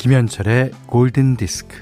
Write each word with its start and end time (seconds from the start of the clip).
김현철의 0.00 0.70
골든 0.86 1.36
디스크. 1.36 1.76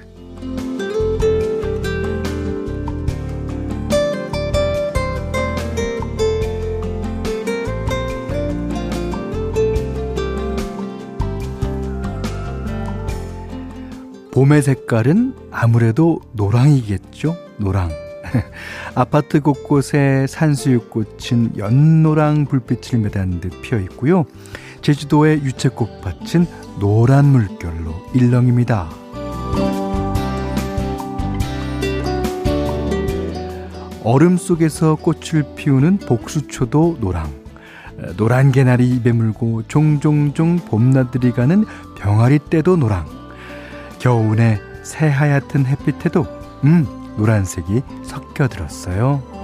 봄의 14.32 14.62
색깔은 14.62 15.36
아무래도 15.52 16.20
노랑이겠죠? 16.32 17.36
노랑. 17.58 17.88
아파트 18.96 19.40
곳곳에 19.40 20.26
산수유꽃은 20.26 21.56
연노랑 21.56 22.46
불빛을 22.46 22.98
매단 22.98 23.38
듯 23.38 23.62
피어 23.62 23.78
있고요. 23.78 24.26
제주도의 24.82 25.42
유채꽃밭은 25.42 26.46
노란 26.78 27.26
물결로 27.26 27.94
일렁입니다. 28.14 28.88
얼음 34.04 34.36
속에서 34.36 34.94
꽃을 34.94 35.54
피우는 35.56 35.98
복수초도 35.98 36.98
노랑. 37.00 37.30
노란 38.16 38.52
개나리 38.52 38.88
입에 38.88 39.12
물고 39.12 39.64
종종종 39.66 40.56
봄나들이 40.56 41.32
가는 41.32 41.64
병아리 41.98 42.38
떼도 42.48 42.76
노랑. 42.76 43.06
겨우내 43.98 44.60
새하얗던 44.84 45.66
햇빛에도 45.66 46.26
음 46.64 46.86
노란색이 47.18 47.82
섞여 48.04 48.48
들었어요. 48.48 49.37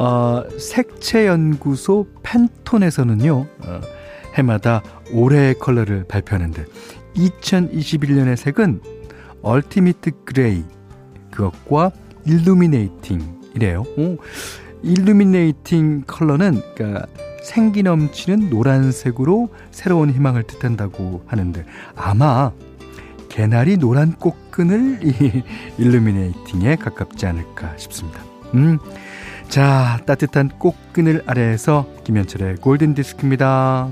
어, 0.00 0.42
색채연구소 0.58 2.06
팬톤에서는요, 2.22 3.34
어, 3.34 3.80
해마다 4.32 4.82
올해의 5.12 5.58
컬러를 5.58 6.04
발표하는데, 6.08 6.64
2021년의 7.16 8.36
색은 8.36 8.80
ultimate 9.42 10.12
gray, 10.24 10.64
그것과 11.30 11.90
illuminating 12.24 13.40
이래요. 13.54 13.84
오, 13.98 14.16
illuminating 14.82 16.04
컬러는, 16.06 16.62
그러니까 16.74 17.06
생기 17.42 17.82
넘치는 17.82 18.48
노란색으로 18.48 19.50
새로운 19.70 20.10
희망을 20.10 20.44
뜻한다고 20.44 21.24
하는데 21.26 21.66
아마 21.94 22.52
개나리 23.28 23.76
노란 23.76 24.12
꽃그늘이 24.12 25.42
illuminating에 25.76 26.76
가깝지 26.76 27.26
않을까 27.26 27.76
싶습니다. 27.76 28.22
음. 28.54 28.78
자, 29.50 30.00
따뜻한 30.06 30.48
꽃그늘 30.60 31.24
아래에서 31.26 31.84
김현철의 32.04 32.58
골든 32.58 32.94
디스크입니다. 32.94 33.90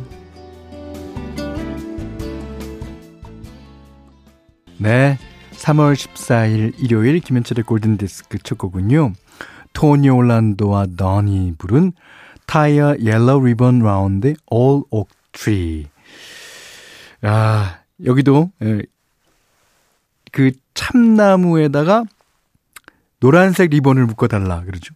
네. 4.78 5.18
3월 5.50 5.94
14일 5.94 6.74
일요일 6.78 7.18
김현철의 7.18 7.64
골든 7.64 7.96
디스크 7.96 8.38
첫 8.38 8.56
곡은요. 8.56 9.14
토니 9.72 10.08
올란도와 10.08 10.86
던이 10.96 11.54
부른 11.58 11.90
Tie 12.46 12.94
a 13.00 13.06
Yellow 13.06 13.44
Ribbon 13.44 13.80
Round 13.80 14.34
Ole 14.46 14.77
Oak 14.77 15.08
Tree. 15.32 15.88
아, 17.22 17.80
여기도 18.04 18.52
예, 18.62 18.82
그 20.30 20.52
참나무에다가 20.74 22.04
노란색 23.18 23.70
리본을 23.70 24.06
묶어달라 24.06 24.62
그러죠. 24.62 24.94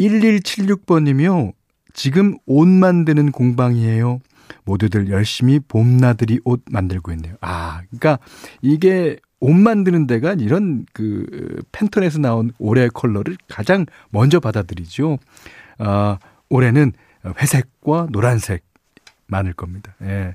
1176번님이요. 0.00 1.52
지금 1.92 2.36
옷 2.46 2.66
만드는 2.66 3.32
공방이에요. 3.32 4.20
모두들 4.64 5.10
열심히 5.10 5.60
봄나들이 5.60 6.40
옷 6.44 6.62
만들고 6.70 7.12
있네요. 7.12 7.34
아, 7.40 7.82
그러니까 7.88 8.18
이게 8.62 9.18
옷 9.38 9.52
만드는 9.54 10.06
데가 10.06 10.34
이런 10.34 10.86
그 10.92 11.62
팬톤에서 11.72 12.18
나온 12.18 12.52
올해 12.58 12.88
컬러를 12.88 13.36
가장 13.48 13.86
먼저 14.10 14.40
받아들이죠. 14.40 15.18
아, 15.78 16.18
올해는 16.48 16.92
회색과 17.24 18.08
노란색 18.10 18.64
많을 19.26 19.52
겁니다. 19.52 19.94
예. 20.02 20.34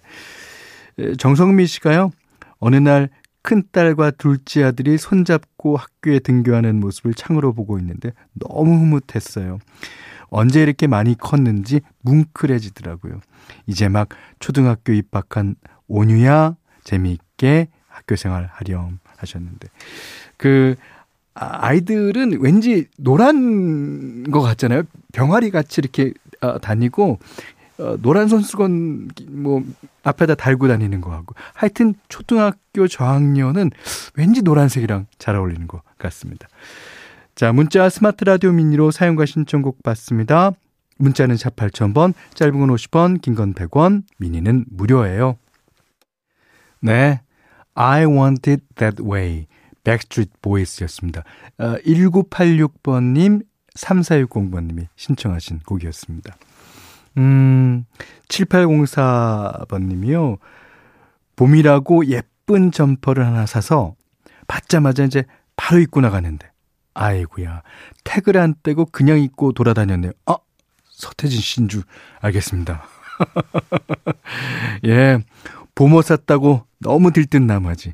정성미 1.17 1.67
씨가요, 1.67 2.11
어느 2.59 2.77
날 2.77 3.09
큰딸과 3.45 4.11
둘째 4.11 4.63
아들이 4.63 4.97
손잡고 4.97 5.77
학교에 5.77 6.17
등교하는 6.17 6.79
모습을 6.79 7.13
창으로 7.13 7.53
보고 7.53 7.77
있는데 7.77 8.11
너무 8.33 8.73
흐뭇했어요. 8.73 9.59
언제 10.29 10.63
이렇게 10.63 10.87
많이 10.87 11.15
컸는지 11.15 11.81
뭉클해지더라고요. 12.01 13.19
이제 13.67 13.87
막 13.87 14.09
초등학교 14.39 14.93
입학한 14.93 15.55
온유야 15.87 16.55
재미있게 16.83 17.67
학교 17.87 18.15
생활 18.15 18.49
하렴 18.51 18.97
하셨는데 19.17 19.67
그 20.37 20.75
아, 21.35 21.67
아이들은 21.67 22.39
왠지 22.41 22.87
노란 22.97 24.23
것 24.31 24.41
같잖아요. 24.41 24.83
병아리 25.13 25.51
같이 25.51 25.81
이렇게 25.81 26.13
어, 26.41 26.57
다니고 26.57 27.19
어, 27.77 27.97
노란 28.01 28.27
손수건 28.27 29.09
뭐 29.29 29.63
앞에다 30.05 30.35
달고 30.35 30.67
다니는 30.69 31.01
거 31.01 31.09
같고 31.09 31.35
하여튼 31.53 31.95
초등학교 32.07 32.87
저학년은 32.87 33.71
왠지 34.15 34.41
노란색이랑 34.41 35.07
잘 35.17 35.35
어울리는 35.35 35.67
것 35.67 35.81
같습니다. 35.97 36.47
자, 37.35 37.51
문자 37.51 37.89
스마트 37.89 38.23
라디오 38.23 38.53
미니로 38.53 38.91
사용과 38.91 39.25
신청곡 39.25 39.83
받습니다. 39.83 40.51
문자는 40.97 41.35
샵 41.35 41.57
8000번, 41.57 42.13
짧은 42.35 42.57
건 42.57 42.69
50원, 42.69 43.21
긴 43.21 43.35
건 43.35 43.53
100원, 43.53 44.03
미니는 44.17 44.65
무료예요. 44.69 45.37
네. 46.79 47.19
I 47.73 48.05
want 48.05 48.49
it 48.49 48.63
that 48.75 49.03
way. 49.03 49.47
백스트리트 49.83 50.31
보이스였습니다. 50.41 51.23
어, 51.57 51.75
1986번님, 51.85 53.43
3460번님이 53.75 54.87
신청하신 54.95 55.59
곡이었습니다. 55.65 56.35
음, 57.17 57.85
7804번 58.27 59.83
님이요. 59.83 60.37
봄이라고 61.35 62.07
예쁜 62.07 62.71
점퍼를 62.71 63.25
하나 63.25 63.45
사서 63.45 63.95
받자마자 64.47 65.03
이제 65.03 65.23
바로 65.55 65.79
입고 65.81 66.01
나가는데, 66.01 66.49
아이구야 66.93 67.61
태그를 68.03 68.39
안 68.39 68.55
떼고 68.63 68.85
그냥 68.85 69.19
입고 69.19 69.51
돌아다녔네요. 69.53 70.11
아, 70.25 70.37
서태지 70.85 71.39
씨인 71.39 71.67
줄 71.67 71.83
알겠습니다. 72.21 72.83
예, 74.85 75.19
봄옷 75.75 76.05
샀다고 76.05 76.65
너무 76.79 77.11
들뜬 77.11 77.47
나머지. 77.47 77.93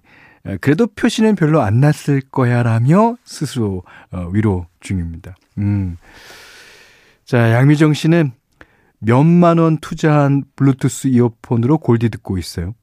그래도 0.59 0.87
표시는 0.87 1.35
별로 1.35 1.61
안 1.61 1.79
났을 1.79 2.21
거야 2.21 2.63
라며 2.63 3.15
스스로 3.23 3.83
어, 4.11 4.27
위로 4.31 4.65
중입니다. 4.79 5.35
음. 5.59 5.97
자, 7.25 7.51
양미정 7.53 7.93
씨는 7.93 8.31
몇만 9.01 9.57
원 9.57 9.77
투자한 9.77 10.43
블루투스 10.55 11.07
이어폰으로 11.07 11.79
골디 11.79 12.09
듣고 12.09 12.37
있어요. 12.37 12.73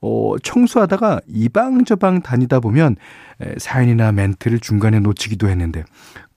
어, 0.00 0.34
청소하다가 0.42 1.20
이방저방 1.26 2.20
다니다 2.20 2.60
보면 2.60 2.96
사연이나 3.56 4.12
멘트를 4.12 4.60
중간에 4.60 5.00
놓치기도 5.00 5.48
했는데 5.48 5.82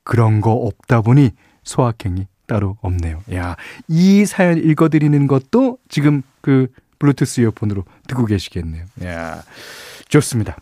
그런 0.03 0.39
거 0.39 0.51
없다 0.51 1.01
보니 1.01 1.31
소확행이 1.63 2.27
따로 2.47 2.77
없네요. 2.79 3.21
야, 3.33 3.57
이 3.89 4.25
사연 4.25 4.57
읽어드리는 4.57 5.27
것도 5.27 5.79
지금 5.89 6.21
그 6.39 6.67
블루투스 6.99 7.41
이어폰으로 7.41 7.83
듣고 8.07 8.25
계시겠네요. 8.25 8.85
야, 9.03 9.43
좋습니다. 10.07 10.55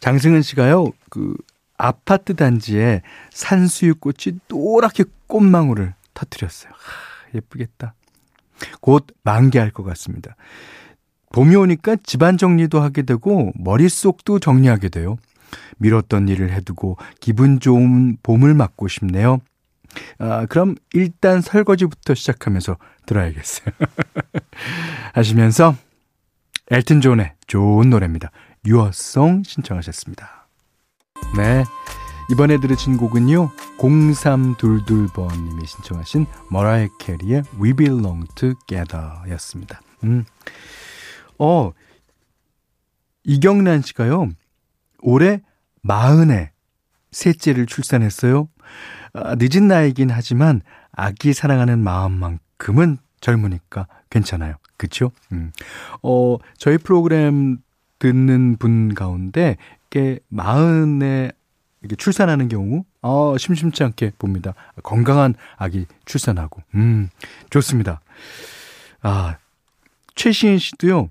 장승은 0.00 0.42
씨가요, 0.42 0.92
그 1.08 1.34
아파트 1.78 2.36
단지에 2.36 3.00
산수유꽃이 3.32 4.40
노랗게 4.48 5.04
꽃망울을 5.26 5.94
터뜨렸어요. 6.16 6.72
하, 6.72 7.36
예쁘겠다. 7.36 7.94
곧 8.80 9.06
만개할 9.22 9.70
것 9.70 9.84
같습니다. 9.84 10.34
봄이 11.32 11.54
오니까 11.54 11.96
집안 12.02 12.38
정리도 12.38 12.80
하게 12.80 13.02
되고 13.02 13.52
머릿속도 13.54 14.38
정리하게 14.38 14.88
돼요. 14.88 15.18
미뤘던 15.78 16.28
일을 16.28 16.52
해두고 16.52 16.96
기분 17.20 17.60
좋은 17.60 18.16
봄을 18.22 18.54
맞고 18.54 18.88
싶네요. 18.88 19.40
아, 20.18 20.46
그럼 20.46 20.74
일단 20.92 21.40
설거지부터 21.40 22.14
시작하면서 22.14 22.76
들어야겠어요. 23.06 23.66
하시면서 25.14 25.76
엘튼 26.70 27.00
존의 27.00 27.34
좋은 27.46 27.90
노래입니다. 27.90 28.30
유어송 28.66 29.42
신청하셨습니다. 29.44 30.48
네. 31.36 31.64
이번에 32.30 32.58
들으신 32.58 32.96
곡은요. 32.96 33.50
0322번님이 33.78 35.64
신청하신 35.64 36.26
머라이 36.50 36.88
캐리의 36.98 37.44
We 37.60 37.72
Belong 37.72 38.26
Together 38.34 39.30
였습니다. 39.30 39.80
음. 40.02 40.24
어, 41.38 41.72
이경란 43.24 43.82
씨가요. 43.82 44.28
올해 45.00 45.40
마흔에 45.82 46.50
셋째를 47.12 47.66
출산했어요. 47.66 48.48
아, 49.12 49.36
늦은 49.38 49.68
나이긴 49.68 50.10
하지만 50.10 50.62
아기 50.92 51.32
사랑하는 51.32 51.78
마음만큼은 51.78 52.98
젊으니까 53.20 53.86
괜찮아요. 54.10 54.56
그쵸? 54.76 55.12
음. 55.32 55.52
어, 56.02 56.38
저희 56.58 56.76
프로그램 56.76 57.58
듣는 57.98 58.56
분 58.56 58.94
가운데, 58.94 59.56
이게 59.86 60.18
마흔에 60.28 61.32
이렇게 61.82 61.96
출산하는 61.96 62.48
경우, 62.48 62.84
어, 63.02 63.36
심심치 63.38 63.84
않게 63.84 64.12
봅니다. 64.18 64.54
건강한 64.82 65.34
아기 65.56 65.86
출산하고, 66.04 66.62
음, 66.74 67.10
좋습니다. 67.50 68.00
아, 69.02 69.36
최시인 70.14 70.58
씨도요, 70.58 71.10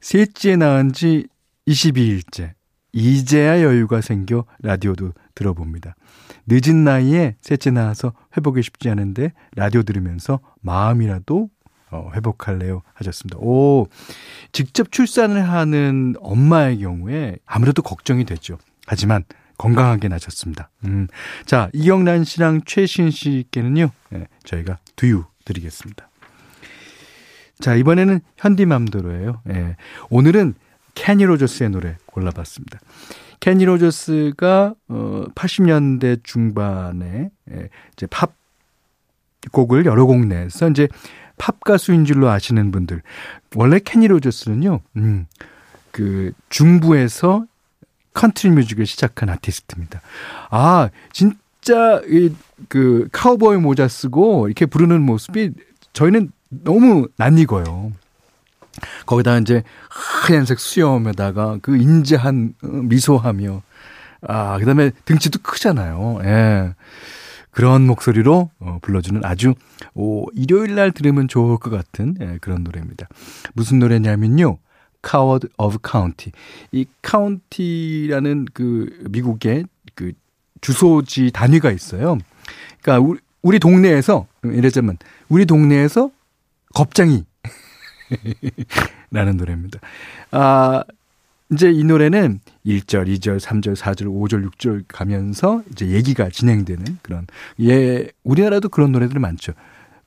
셋째 0.00 0.56
낳은 0.56 0.92
지 0.92 1.26
22일째. 1.66 2.52
이제야 2.92 3.62
여유가 3.62 4.00
생겨 4.00 4.44
라디오도 4.62 5.12
들어봅니다. 5.34 5.96
늦은 6.46 6.84
나이에 6.84 7.36
셋째 7.40 7.70
낳아서 7.70 8.12
회복이 8.36 8.62
쉽지 8.62 8.88
않은데 8.90 9.32
라디오 9.56 9.82
들으면서 9.82 10.40
마음이라도 10.60 11.48
어, 11.90 12.10
회복할래요 12.14 12.82
하셨습니다. 12.94 13.38
오, 13.38 13.86
직접 14.52 14.90
출산을 14.92 15.48
하는 15.48 16.14
엄마의 16.20 16.78
경우에 16.80 17.36
아무래도 17.46 17.82
걱정이 17.82 18.24
되죠. 18.24 18.58
하지만 18.86 19.24
건강하게 19.58 20.08
나셨습니다. 20.08 20.70
음, 20.84 21.06
자, 21.46 21.68
이영란 21.72 22.24
씨랑 22.24 22.62
최신 22.64 23.10
씨께는요, 23.10 23.90
네, 24.10 24.26
저희가 24.44 24.78
두유 24.96 25.24
드리겠습니다. 25.44 26.08
자, 27.60 27.74
이번에는 27.74 28.20
현디맘대로예요. 28.36 29.42
예. 29.50 29.76
오늘은 30.10 30.54
케니 30.94 31.24
로저스의 31.24 31.70
노래 31.70 31.96
골라봤습니다. 32.06 32.80
케니 33.40 33.64
로저스가 33.64 34.74
어 34.88 35.24
80년대 35.34 36.24
중반에 36.24 37.30
예, 37.50 37.68
이제 37.92 38.06
팝 38.06 38.34
곡을 39.52 39.86
여러 39.86 40.06
곡 40.06 40.24
내서 40.26 40.70
이제 40.70 40.88
팝 41.36 41.60
가수인 41.60 42.04
줄로 42.04 42.30
아시는 42.30 42.70
분들 42.70 43.02
원래 43.54 43.78
케니 43.78 44.08
로저스는요. 44.08 44.80
음. 44.96 45.26
그 45.90 46.32
중부에서 46.48 47.44
컨트리 48.14 48.50
뮤직을 48.52 48.86
시작한 48.86 49.28
아티스트입니다. 49.28 50.00
아, 50.50 50.88
진짜 51.12 52.00
이 52.08 52.34
그 52.68 53.08
카우보이 53.12 53.58
모자 53.58 53.88
쓰고 53.88 54.46
이렇게 54.48 54.66
부르는 54.66 55.02
모습이 55.02 55.52
저희는 55.92 56.30
너무 56.48 57.08
낯익어요. 57.16 57.92
거기다 59.06 59.38
이제 59.38 59.62
하얀색 59.88 60.58
수염에다가 60.58 61.58
그 61.62 61.76
인자한 61.76 62.54
어, 62.62 62.66
미소하며 62.66 63.62
아 64.26 64.58
그다음에 64.58 64.90
등치도 65.04 65.40
크잖아요. 65.42 66.20
예. 66.24 66.74
그런 67.50 67.86
목소리로 67.86 68.50
어, 68.58 68.78
불러주는 68.82 69.24
아주 69.24 69.54
오, 69.94 70.26
일요일 70.32 70.74
날 70.74 70.90
들으면 70.90 71.28
좋을 71.28 71.58
것 71.58 71.70
같은 71.70 72.16
예, 72.20 72.38
그런 72.40 72.64
노래입니다. 72.64 73.06
무슨 73.52 73.78
노래냐면요. 73.78 74.58
Coward 75.08 75.48
of 75.58 75.78
County. 75.88 76.32
이 76.72 76.86
카운티라는 77.02 78.46
그 78.52 79.04
미국의 79.10 79.64
그 79.94 80.12
주소지 80.60 81.30
단위가 81.32 81.70
있어요. 81.70 82.18
그러니까 82.80 83.06
우리, 83.06 83.20
우리 83.42 83.58
동네에서 83.58 84.26
이래자면 84.44 84.96
우리 85.28 85.46
동네에서 85.46 86.10
겁장이 86.74 87.24
라는 89.10 89.36
노래입니다. 89.36 89.80
아, 90.30 90.84
이제 91.52 91.70
이 91.70 91.84
노래는 91.84 92.40
1절, 92.66 93.06
2절, 93.06 93.38
3절, 93.38 93.76
4절, 93.76 94.06
5절, 94.06 94.50
6절 94.50 94.84
가면서 94.88 95.62
이제 95.70 95.88
얘기가 95.88 96.30
진행되는 96.30 96.98
그런, 97.02 97.26
예, 97.60 98.08
우리나라도 98.24 98.68
그런 98.68 98.92
노래들이 98.92 99.20
많죠. 99.20 99.52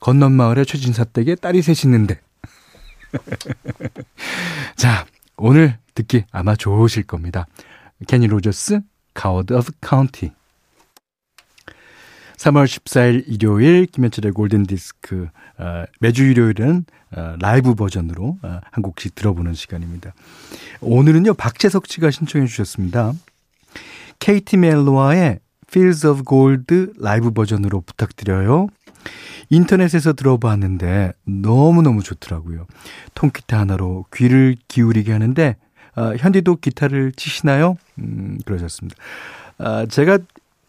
건넌 0.00 0.32
마을에 0.32 0.64
최진사 0.64 1.04
댁에 1.04 1.36
딸이 1.36 1.62
셋 1.62 1.84
있는데. 1.84 2.20
자, 4.78 5.06
오늘 5.36 5.76
듣기 5.96 6.24
아마 6.30 6.54
좋으실 6.54 7.02
겁니다. 7.02 7.48
케니 8.06 8.28
로저스, 8.28 8.80
Coward 9.12 9.52
of 9.52 9.72
the 9.80 9.95
County. 9.95 10.30
3월 12.36 12.64
14일 12.64 13.24
일요일 13.26 13.86
김현철의 13.86 14.30
골든 14.30 14.66
디스크 14.66 15.26
어, 15.58 15.84
매주 15.98 16.22
일요일은 16.26 16.84
어, 17.10 17.34
라이브 17.40 17.74
버전으로 17.74 18.38
어, 18.40 18.60
한 18.70 18.82
곡씩 18.82 19.16
들어보는 19.16 19.54
시간입니다. 19.54 20.14
오늘은요 20.80 21.34
박재석 21.34 21.88
씨가 21.88 22.12
신청해 22.12 22.46
주셨습니다. 22.46 23.14
케이티 24.20 24.58
멜루아의 24.58 25.40
Fields 25.68 26.06
of 26.06 26.22
Gold 26.22 26.92
라이브 27.00 27.32
버전으로 27.32 27.80
부탁드려요. 27.80 28.68
인터넷에서 29.50 30.12
들어봤는데 30.12 31.12
너무너무 31.24 32.02
좋더라고요. 32.02 32.66
통기타 33.14 33.58
하나로 33.58 34.04
귀를 34.14 34.56
기울이게 34.68 35.12
하는데 35.12 35.56
어, 35.96 36.14
현디도 36.16 36.56
기타를 36.56 37.12
치시나요? 37.12 37.76
음, 37.98 38.38
그러셨습니다. 38.44 38.96
아, 39.58 39.86
제가 39.86 40.18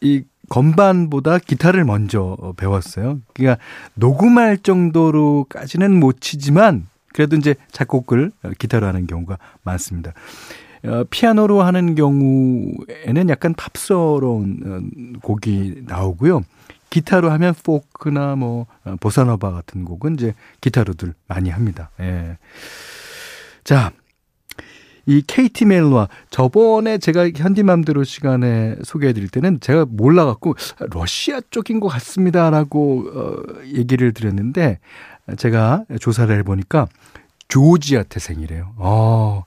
이 0.01 0.23
건반보다 0.49 1.37
기타를 1.37 1.85
먼저 1.85 2.35
배웠어요. 2.57 3.19
그러니까 3.33 3.63
녹음할 3.93 4.57
정도로까지는 4.57 5.99
못 5.99 6.21
치지만 6.21 6.87
그래도 7.13 7.35
이제 7.35 7.55
작곡을 7.71 8.31
기타로 8.57 8.87
하는 8.87 9.05
경우가 9.05 9.37
많습니다. 9.63 10.13
어, 10.85 11.03
피아노로 11.09 11.61
하는 11.61 11.93
경우에는 11.93 13.29
약간 13.29 13.53
팝스러운 13.53 14.59
어, 14.65 15.19
곡이 15.21 15.83
나오고요. 15.85 16.41
기타로 16.89 17.29
하면 17.31 17.53
포크나 17.63 18.35
뭐 18.35 18.67
어, 18.83 18.95
보사노바 18.99 19.51
같은 19.51 19.85
곡은 19.85 20.15
이제 20.15 20.33
기타로들 20.61 21.13
많이 21.27 21.49
합니다. 21.49 21.91
예. 21.99 22.37
자, 23.63 23.91
이 25.05 25.23
KT 25.25 25.65
멜로와 25.65 26.07
저번에 26.29 26.99
제가 26.99 27.29
현디맘대로 27.35 28.03
시간에 28.03 28.75
소개해 28.83 29.13
드릴 29.13 29.29
때는 29.29 29.59
제가 29.59 29.85
몰라갖고 29.89 30.55
러시아 30.91 31.41
쪽인 31.49 31.79
것 31.79 31.87
같습니다라고 31.87 33.05
어, 33.13 33.63
얘기를 33.65 34.13
드렸는데 34.13 34.79
제가 35.37 35.85
조사를 35.99 36.35
해보니까 36.39 36.87
조지아 37.47 38.03
태생이래요. 38.03 38.73
어, 38.77 39.43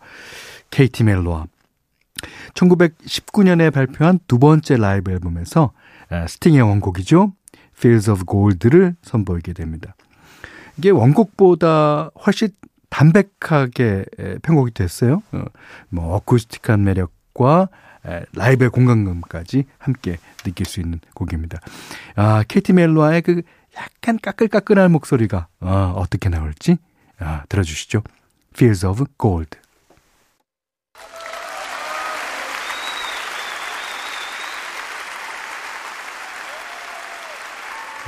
KT 0.71 1.05
멜로와 1.05 1.47
1919년에 2.55 3.73
발표한 3.73 4.19
두 4.26 4.38
번째 4.38 4.76
라이브 4.76 5.11
앨범에서 5.11 5.73
스팅의 6.28 6.61
원곡이죠. 6.62 7.33
Fields 7.83 8.11
of 8.11 8.25
Gold를 8.25 8.95
선보이게 9.03 9.53
됩니다. 9.55 9.97
이게 10.79 10.91
원곡보다 10.91 12.12
훨씬 12.25 12.51
담백하게 12.91 14.05
편곡이 14.43 14.73
됐어요. 14.73 15.23
어, 15.33 15.45
뭐 15.89 16.15
어쿠스틱한 16.15 16.85
매력과 16.85 17.69
라이브의 18.35 18.71
공간감까지 18.71 19.65
함께 19.79 20.19
느낄 20.45 20.67
수 20.67 20.81
있는 20.81 21.01
곡입니다. 21.15 21.61
아, 22.17 22.45
케티 22.47 22.73
멜로아의 22.73 23.23
그 23.23 23.43
약간 23.77 24.19
까끌까끌한 24.21 24.93
목소리가 24.93 25.49
아, 25.61 25.93
어떻게 25.97 26.29
나올지 26.29 26.79
아, 27.19 27.45
들어주시죠. 27.49 28.03
Fields 28.55 28.87
of 28.87 29.05
Gold. 29.19 29.59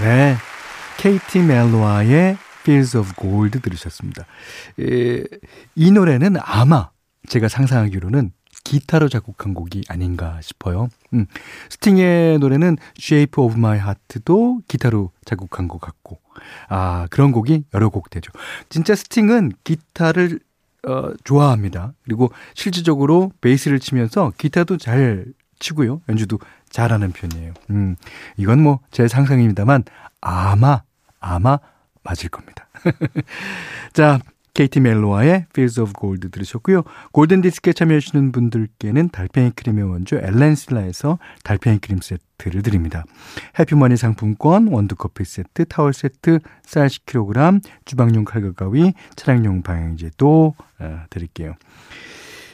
네. 0.00 0.36
케이티 0.98 1.40
멜로아의 1.40 2.36
Fields 2.60 2.96
of 2.96 3.12
Gold 3.20 3.60
들으셨습니다. 3.60 4.24
에, 4.80 5.22
이 5.74 5.90
노래는 5.90 6.36
아마 6.40 6.90
제가 7.28 7.48
상상하기로는 7.48 8.32
기타로 8.64 9.08
작곡한 9.08 9.54
곡이 9.54 9.84
아닌가 9.88 10.40
싶어요. 10.40 10.88
음, 11.12 11.26
스팅의 11.68 12.38
노래는 12.38 12.78
Shape 12.98 13.44
of 13.44 13.56
My 13.56 13.78
Heart도 13.78 14.62
기타로 14.66 15.12
작곡한 15.24 15.68
것 15.68 15.80
같고, 15.80 16.18
아, 16.68 17.06
그런 17.10 17.30
곡이 17.30 17.64
여러 17.74 17.90
곡 17.90 18.08
되죠. 18.10 18.32
진짜 18.70 18.94
스팅은 18.94 19.52
기타를 19.62 20.40
어, 20.86 21.12
좋아합니다. 21.24 21.94
그리고 22.04 22.30
실질적으로 22.54 23.32
베이스를 23.40 23.80
치면서 23.80 24.32
기타도 24.36 24.76
잘 24.76 25.26
치고요. 25.58 26.02
연주도 26.08 26.38
잘하는 26.70 27.12
편이에요. 27.12 27.54
음, 27.70 27.96
이건 28.36 28.62
뭐 28.62 28.80
제 28.90 29.08
상상입니다만 29.08 29.84
아마 30.20 30.82
아마 31.20 31.58
맞을 32.02 32.28
겁니다. 32.28 32.66
자, 33.92 34.20
케이티 34.52 34.78
멜로와의 34.80 35.46
Fields 35.50 35.80
of 35.80 35.92
Gold 35.98 36.28
들으셨고요. 36.30 36.82
골든 37.12 37.40
디스크에 37.40 37.72
참여하시는 37.72 38.30
분들께는 38.30 39.08
달팽이 39.08 39.50
크림의 39.50 39.84
원조 39.90 40.16
엘렌실라에서 40.16 41.18
달팽이 41.42 41.78
크림 41.78 41.98
세트를 42.00 42.62
드립니다. 42.62 43.04
해피머니 43.58 43.96
상품권, 43.96 44.68
원두커피 44.68 45.24
세트, 45.24 45.64
타월 45.66 45.92
세트, 45.92 46.38
쌀 46.62 46.86
10kg, 46.88 47.62
주방용 47.84 48.24
칼과 48.24 48.52
가위, 48.52 48.92
차량용 49.16 49.62
방향제도 49.62 50.54
어, 50.78 51.02
드릴게요. 51.10 51.54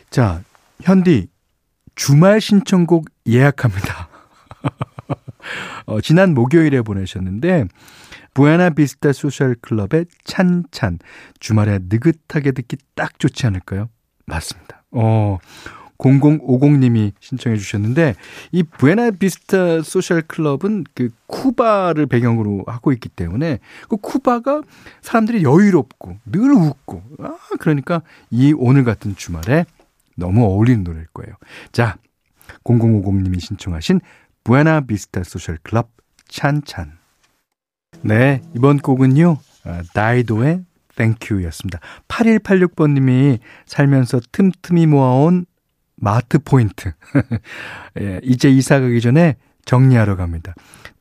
자, 0.08 0.42
현디 0.82 1.28
주말 1.94 2.40
신청곡 2.40 3.06
예약합니다. 3.26 4.08
어, 5.86 6.00
지난 6.00 6.34
목요일에 6.34 6.82
보내셨는데 6.82 7.66
부에나 8.34 8.70
비스타 8.70 9.12
소셜 9.12 9.56
클럽의 9.60 10.06
찬찬 10.24 10.98
주말에 11.40 11.80
느긋하게 11.88 12.52
듣기 12.52 12.76
딱 12.94 13.18
좋지 13.18 13.46
않을까요? 13.46 13.88
맞습니다. 14.26 14.84
어. 14.92 15.38
0050님이 16.00 17.12
신청해 17.20 17.58
주셨는데 17.58 18.14
이 18.52 18.62
부에나 18.62 19.10
비스타 19.10 19.82
소셜 19.82 20.22
클럽은 20.22 20.84
그 20.94 21.10
쿠바를 21.26 22.06
배경으로 22.06 22.64
하고 22.66 22.92
있기 22.92 23.10
때문에 23.10 23.58
그 23.88 23.96
쿠바가 23.98 24.62
사람들이 25.02 25.42
여유롭고 25.42 26.16
늘 26.24 26.52
웃고 26.52 27.02
아 27.18 27.36
그러니까 27.58 28.00
이 28.30 28.54
오늘 28.56 28.84
같은 28.84 29.14
주말에 29.14 29.66
너무 30.20 30.44
어울리는 30.44 30.84
노래일 30.84 31.06
거예요. 31.12 31.34
자, 31.72 31.96
0050님이 32.64 33.40
신청하신 33.40 34.00
부에나 34.44 34.82
비스타 34.82 35.24
소셜 35.24 35.58
클럽 35.62 35.90
찬찬 36.28 37.00
네, 38.02 38.40
이번 38.54 38.78
곡은요. 38.78 39.36
아, 39.64 39.82
다이도의 39.92 40.64
Thank 40.96 41.15
You였습니다. 41.15 41.80
8186번님이 42.08 43.38
살면서 43.66 44.20
틈틈이 44.32 44.86
모아온 44.86 45.46
마트 45.96 46.38
포인트. 46.38 46.92
예, 48.00 48.20
이제 48.22 48.48
이사 48.48 48.80
가기 48.80 49.00
전에 49.00 49.36
정리하러 49.64 50.16
갑니다. 50.16 50.54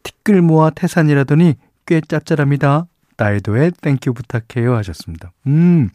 티끌 0.04 0.42
모아 0.42 0.70
태산이라더니 0.70 1.56
꽤 1.86 2.02
짭짤합니다. 2.02 2.88
다이도의 3.20 3.74
Thank 3.82 4.02
You 4.02 4.14
부탁해요 4.14 4.76
하셨습니다. 4.78 5.34
음, 5.48 5.90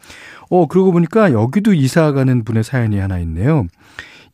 어, 0.50 0.66
그러고 0.66 0.92
보니까 0.92 1.32
여기도 1.32 1.72
이사 1.72 2.12
가는 2.12 2.44
분의 2.44 2.62
사연이 2.62 2.98
하나 2.98 3.18
있네요. 3.20 3.66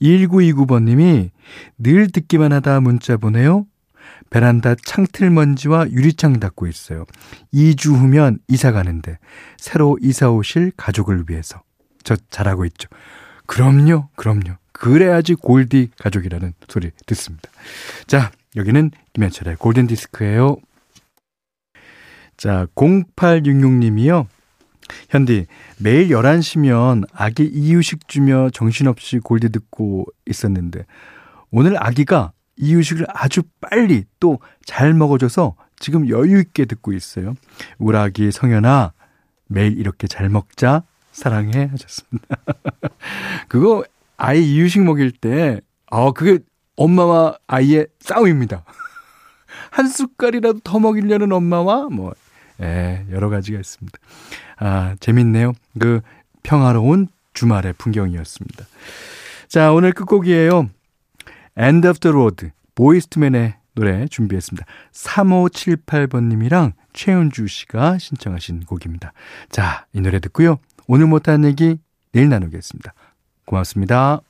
1929번님이 0.02 1.30
늘 1.78 2.08
듣기만 2.10 2.52
하다 2.52 2.80
문자 2.80 3.16
보내요. 3.16 3.66
베란다 4.30 4.74
창틀 4.74 5.30
먼지와 5.30 5.90
유리창 5.90 6.40
닦고 6.40 6.66
있어요. 6.66 7.04
2주 7.54 7.94
후면 7.94 8.38
이사 8.48 8.72
가는데 8.72 9.18
새로 9.56 9.96
이사 10.00 10.30
오실 10.30 10.72
가족을 10.76 11.24
위해서 11.28 11.62
저 12.02 12.16
잘하고 12.30 12.64
있죠. 12.66 12.88
그럼요, 13.46 14.08
그럼요. 14.16 14.56
그래야지 14.72 15.34
골디 15.34 15.90
가족이라는 15.98 16.54
소리 16.68 16.90
듣습니다. 17.06 17.50
자, 18.06 18.30
여기는 18.56 18.90
김현철의 19.12 19.56
골든 19.56 19.86
디스크예요. 19.86 20.56
자, 22.40 22.66
0866님이요. 22.74 24.24
현디, 25.10 25.44
매일 25.78 26.08
11시면 26.08 27.04
아기 27.12 27.44
이유식 27.44 28.08
주며 28.08 28.48
정신없이 28.48 29.18
골디 29.18 29.50
듣고 29.50 30.06
있었는데, 30.24 30.86
오늘 31.50 31.76
아기가 31.76 32.32
이유식을 32.56 33.04
아주 33.10 33.42
빨리 33.60 34.04
또 34.20 34.38
잘 34.64 34.94
먹어줘서 34.94 35.56
지금 35.78 36.08
여유있게 36.08 36.64
듣고 36.64 36.94
있어요. 36.94 37.34
우리 37.78 37.98
아기 37.98 38.32
성현아, 38.32 38.94
매일 39.48 39.78
이렇게 39.78 40.06
잘 40.06 40.30
먹자. 40.30 40.84
사랑해. 41.12 41.66
하셨습니다. 41.66 42.36
그거 43.48 43.84
아이 44.16 44.42
이유식 44.42 44.82
먹일 44.84 45.10
때, 45.10 45.60
어, 45.90 46.12
그게 46.12 46.38
엄마와 46.76 47.36
아이의 47.48 47.88
싸움입니다. 47.98 48.64
한 49.70 49.88
숟갈이라도 49.88 50.60
더 50.64 50.78
먹이려는 50.78 51.32
엄마와 51.32 51.88
뭐, 51.90 52.14
예, 52.60 53.06
여러 53.10 53.28
가지가 53.28 53.58
있습니다. 53.58 53.98
아, 54.58 54.94
재밌네요. 55.00 55.52
그 55.78 56.00
평화로운 56.42 57.08
주말의 57.32 57.74
풍경이었습니다. 57.74 58.64
자, 59.48 59.72
오늘 59.72 59.92
끝곡이에요. 59.92 60.68
End 61.58 61.88
of 61.88 61.98
the 61.98 62.12
Road, 62.12 62.50
보이스트맨의 62.74 63.54
노래 63.74 64.06
준비했습니다. 64.08 64.66
3578번님이랑 64.92 66.72
최은주 66.92 67.46
씨가 67.46 67.98
신청하신 67.98 68.64
곡입니다. 68.64 69.12
자, 69.50 69.86
이 69.92 70.00
노래 70.00 70.18
듣고요. 70.20 70.58
오늘 70.86 71.06
못한 71.06 71.44
얘기 71.44 71.78
내일 72.12 72.28
나누겠습니다. 72.28 72.92
고맙습니다. 73.44 74.20